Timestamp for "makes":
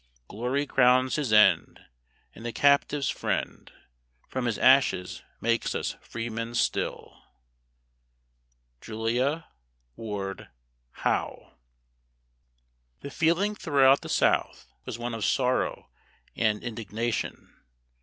5.39-5.75